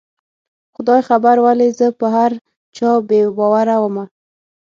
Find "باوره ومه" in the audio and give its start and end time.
3.37-4.05